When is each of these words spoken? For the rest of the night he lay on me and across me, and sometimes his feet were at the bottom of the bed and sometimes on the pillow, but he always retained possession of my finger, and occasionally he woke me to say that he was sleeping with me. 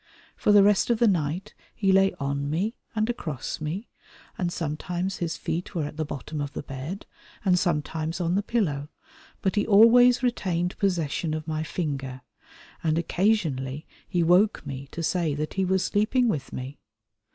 For 0.35 0.51
the 0.51 0.63
rest 0.63 0.89
of 0.89 0.97
the 0.97 1.07
night 1.07 1.53
he 1.75 1.91
lay 1.91 2.11
on 2.19 2.49
me 2.49 2.73
and 2.95 3.07
across 3.07 3.61
me, 3.61 3.87
and 4.35 4.51
sometimes 4.51 5.17
his 5.17 5.37
feet 5.37 5.75
were 5.75 5.83
at 5.83 5.95
the 5.97 6.03
bottom 6.05 6.41
of 6.41 6.53
the 6.53 6.63
bed 6.63 7.05
and 7.45 7.59
sometimes 7.59 8.19
on 8.19 8.33
the 8.33 8.41
pillow, 8.41 8.87
but 9.43 9.55
he 9.55 9.67
always 9.67 10.23
retained 10.23 10.75
possession 10.79 11.35
of 11.35 11.47
my 11.47 11.61
finger, 11.61 12.21
and 12.83 12.97
occasionally 12.97 13.85
he 14.09 14.23
woke 14.23 14.65
me 14.65 14.87
to 14.91 15.03
say 15.03 15.35
that 15.35 15.53
he 15.53 15.63
was 15.65 15.83
sleeping 15.85 16.27
with 16.27 16.51
me. 16.51 16.79